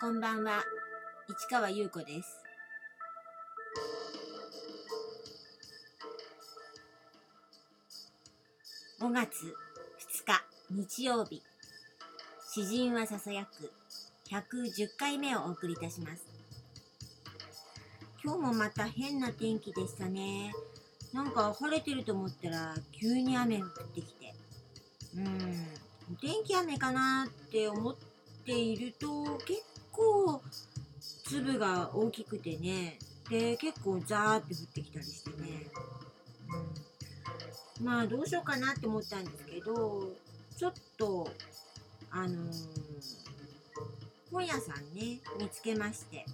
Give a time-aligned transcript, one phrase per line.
[0.00, 0.64] こんばんは。
[1.28, 2.42] 市川優子です。
[8.98, 9.50] 5月2
[10.24, 11.42] 日日曜日。
[12.50, 13.70] 詩人はささやく。
[14.30, 16.24] 110回目をお送りいたします。
[18.24, 20.54] 今日もまた変な天気でしたね。
[21.12, 24.32] なんか晴れてると思ったら急に雨降ってきて。
[25.18, 25.26] うん
[26.10, 27.96] お天気雨かなって思っ
[28.46, 29.69] ていると結
[30.32, 30.42] 構
[31.24, 32.98] 粒が大きくてね。
[33.28, 35.66] で結構ザーって降ってきたりしてね、
[37.78, 40.10] うん、まあどうしようかなって思ったんですけど
[40.58, 41.28] ちょっと
[42.10, 42.52] あのー、
[44.32, 46.26] 本屋さんね見つけまして。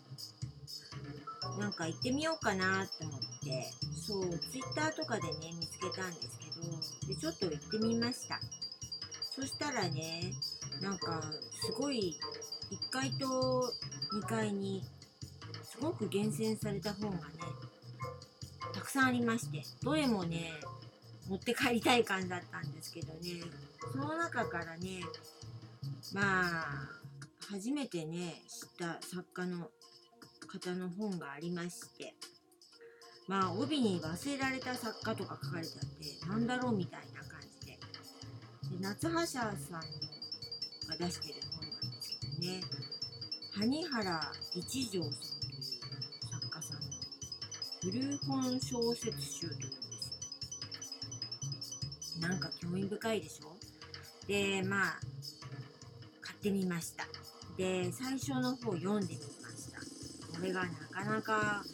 [1.58, 3.26] なんか行ってみようかなって思って。
[4.06, 8.40] そうツイッターとかでね見つけたんですけどでちょっと行ってみました。
[9.34, 10.32] そしたらね
[10.80, 11.22] なんか
[11.60, 12.16] すごい
[12.70, 13.72] 1階と
[14.12, 14.82] 2階に
[15.62, 17.22] すごく厳選された本がね
[18.72, 20.52] たくさんありましてどれもね
[21.28, 23.20] 持って帰りたい感じだったんですけどね
[23.92, 25.00] その中からね
[26.14, 26.96] まあ
[27.50, 29.70] 初めてね知った作家の
[30.46, 32.14] 方の本がありまして
[33.28, 37.72] まあ帯に忘れられた作家とか書かれてあってなんだろうみたいな感じで。
[37.72, 37.78] で
[38.80, 39.52] 夏葉社さん
[40.88, 42.85] が出してる本なんですけどね。
[43.58, 45.62] 谷原一条さんという
[46.30, 46.82] 作家さんの
[47.82, 49.66] 古本小説集というんで
[52.02, 52.28] すよ。
[52.28, 53.56] なんか興味深いでしょ？
[54.28, 55.00] でまあ
[56.20, 57.06] 買ってみました。
[57.56, 59.80] で最初の方読んでみました。
[60.36, 61.64] これがなかなか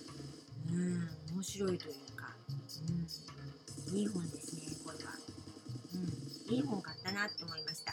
[0.71, 2.33] うん面白いというか
[3.91, 5.11] うんいい本ですねこれは。
[5.95, 5.97] う
[6.53, 7.93] んいい本買ったなって思いました。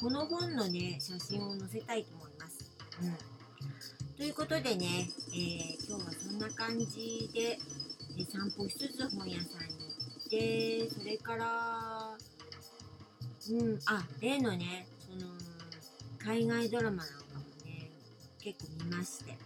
[0.00, 2.43] この本のね、写真を載せたいと思います。
[3.02, 4.16] うん。
[4.16, 7.58] ということでね、えー、今日はそんな感じで、
[8.16, 12.16] で散歩しつつ本屋さんに行って、それから、
[13.50, 15.32] うん、あ、例のね、その、
[16.18, 17.90] 海外ドラマなんかもね、
[18.40, 19.32] 結構見まして。
[19.32, 19.38] うん。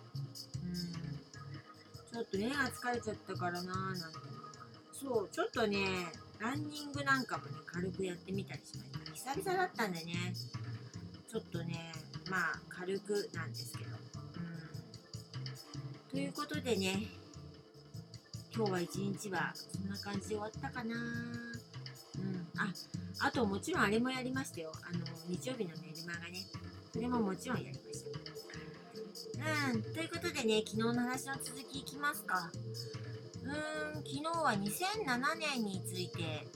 [2.12, 4.18] ちょっと目が疲れちゃったからなーなんて。
[4.92, 5.78] そう、ちょっとね、
[6.38, 9.32] ランニングなんかもね、軽くやってみたりしました。
[9.32, 10.34] 久々だったんでね、
[11.28, 11.92] ちょっとね、
[12.30, 13.90] まあ、軽くなんですけど。
[13.90, 13.94] う
[16.08, 16.10] ん。
[16.10, 17.08] ということでね、
[18.54, 21.02] 今日は一日はそんな感じで終わったかなうん。
[22.56, 22.72] あ、
[23.20, 24.72] あともちろんあれもやりましたよ。
[24.82, 26.44] あの、日曜日のメルマガね。
[26.92, 28.10] それももちろんやりました。
[29.70, 29.82] うん。
[29.82, 32.50] ということでね、昨日の話の続きいきますか。
[33.44, 33.50] うー
[33.92, 36.48] ん、昨日は2007年について、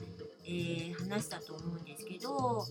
[0.45, 2.65] えー、話したと思うんですけど、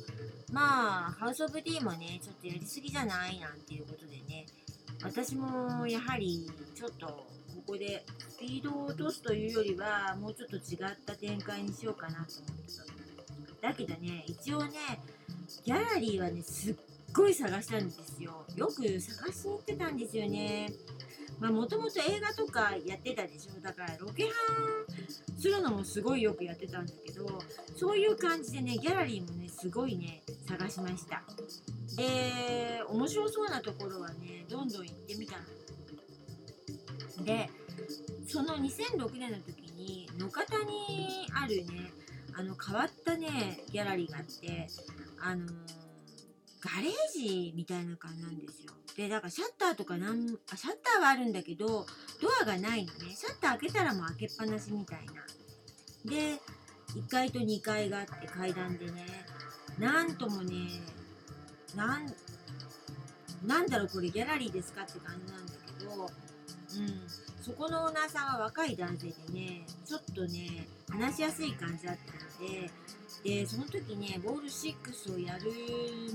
[0.52, 4.44] まあ、ハウス・オブ・ディーもね、ちょっとやりすぎじゃないなんていうことでね、
[5.02, 7.24] 私もやはりちょっとこ
[7.66, 12.26] こでスピードを落とすというよりは、もうちょっと違った展開にしようかなと思っ
[12.66, 13.68] てた。
[13.68, 14.72] だけどね、一応ね、
[15.64, 16.74] ギャラリーはね、すっ
[17.14, 18.44] ごい探したんですよ。
[18.54, 20.70] よく探しに行ってたんですよね。
[21.42, 27.26] まあもともと映画とかやってたでしょだからロケハンするのもすごいよくやってたんだけど
[27.74, 30.22] そういう感じでねギャラリーもねすごいね
[30.58, 31.22] 探しました。
[31.96, 35.36] で面白そうなところはねどんどん行ってみた
[37.18, 37.24] の。
[37.24, 37.48] で
[38.26, 41.92] その2006年の時に野方にあるね
[42.34, 44.66] あの変わったねギャラリーがあって
[45.24, 45.46] あの、
[46.60, 48.72] ガレージみたいな感じなんですよ。
[48.96, 51.86] でだからシャッターとかなんあシャッターはあるんだけど
[52.20, 53.14] ドアがないのね。
[53.14, 55.12] シャッター開けたらもう開けっぱなしみたいな。
[56.04, 56.38] で
[56.94, 59.06] 1階と2階があって階段でね
[59.82, 60.54] なんともね
[61.76, 62.06] なん
[63.46, 67.00] なんだろうこれギャラリーですかって感じなんだけどうん
[67.42, 72.70] そこのオーナーさんは若い男性でねちょっとね話しやすい感じだったので
[73.24, 75.50] でその時ねボール6をやる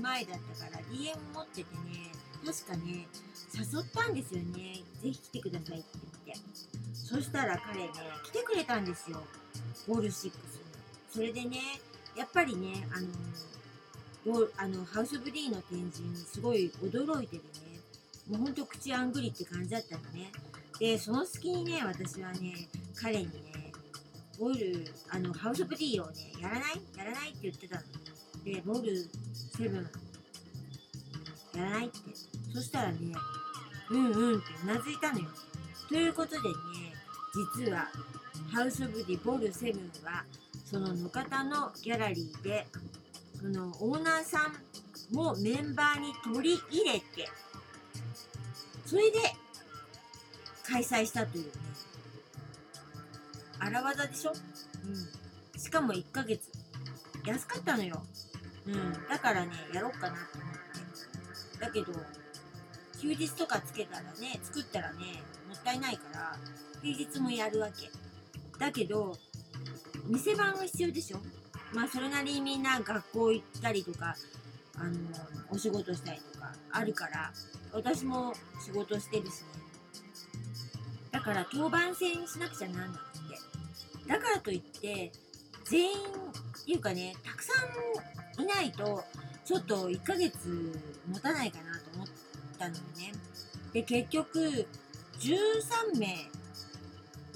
[0.00, 2.10] 前だったから DM 持っててね
[2.44, 3.06] 確かね、
[3.54, 4.82] 誘ったんですよね。
[5.02, 5.88] ぜひ来てくださいって
[6.26, 6.42] 言って。
[6.94, 7.90] そしたら彼ね、
[8.24, 9.22] 来てくれたんですよ。
[9.86, 10.30] ボール6。
[11.10, 11.58] それでね、
[12.16, 13.08] やっぱりね、あの、
[14.58, 17.80] あのハウス・ブ・リーの展示にすごい驚いててね、
[18.28, 20.30] もうほんと口あんぐりって感じだったのね。
[20.78, 23.72] で、その隙にね、私はね、彼にね、
[24.38, 26.80] ボール、あの、ハウス・ブ・ディをね、やらない？
[26.96, 27.82] やらないって言ってたの。
[28.44, 29.08] で、ボール
[29.56, 29.74] 7、
[31.58, 31.96] やらないって。
[32.54, 32.98] そしたらね、
[33.90, 35.26] うんうんってうなずいたのよ。
[35.88, 36.54] ということでね、
[37.56, 37.88] 実は、
[38.52, 40.24] ハウス・ブ・ディ・ボル7は、
[40.64, 42.66] その野方のギャラリーで、
[43.40, 44.50] そのオーナーさ
[45.12, 47.28] んもメンバーに取り入れて、
[48.84, 49.18] それで
[50.66, 51.44] 開催したという。
[51.44, 51.50] ね
[53.60, 56.48] 荒技でしょ、うん、しかも1ヶ月。
[57.24, 58.02] 安かったのよ、
[58.66, 60.52] うん、だからねやろうかなと思っ
[61.52, 61.60] て。
[61.60, 61.92] だけど
[63.00, 66.36] 休日とかつけたらね作ったらねもったいないから
[66.82, 67.90] 平日もやるわけ。
[68.58, 69.16] だけど
[70.06, 71.18] 店番は必要でしょ？
[71.72, 74.16] まあそれなりにみんな学校行ったりとか
[74.76, 74.94] あの
[75.50, 77.32] お仕事したりとかあるから
[77.72, 78.32] 私も
[78.64, 79.46] 仕事してるしね。
[81.10, 84.08] だから当番制にしなくちゃなんなくて。
[84.08, 85.12] だからといって
[85.64, 87.52] 全員っていうかねたくさ
[88.38, 89.04] んいないと
[89.44, 92.06] ちょっと1ヶ月持たないかなと思っ
[92.58, 93.12] たのね。
[93.72, 94.66] で結局
[95.18, 96.16] 13名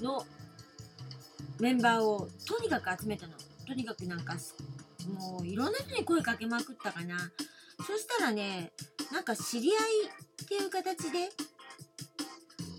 [0.01, 0.25] の
[1.59, 3.33] メンバーをとにかく集めたの。
[3.65, 4.35] とにかくなんか
[5.19, 7.31] もういろんな人に声かけまくったかな。
[7.85, 8.71] そしたらね
[9.11, 9.75] なんか知り合い
[10.43, 11.29] っていう形で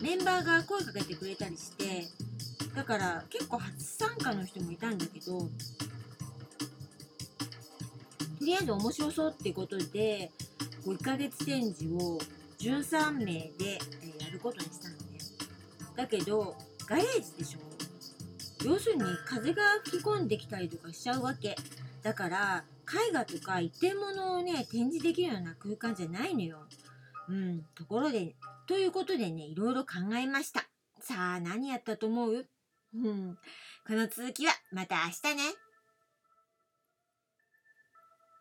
[0.00, 2.04] メンバーが声かけてくれたりして
[2.74, 5.48] だから結構初参加の人もいたんだけどと
[8.40, 10.30] りあえず面白そうっていうことで
[10.86, 12.18] 1ヶ月展示を
[12.58, 13.78] 13名で、
[14.20, 15.18] やることにしたのね。
[15.96, 16.54] だけど
[16.86, 17.63] ガレージでしょ。
[18.64, 21.56] 要するに風が吹き込んできたりとかしちゃうわけ。
[22.02, 22.64] だから
[23.08, 26.58] 絵画とか一点物をね展示できるような空間じゃないのよ。
[27.28, 28.34] うんところで
[28.66, 30.68] ということでねいろいろ考えました。
[31.00, 32.46] さあ何やったと思う？
[32.94, 33.38] うん。
[33.86, 35.42] この続きはまた明日ね。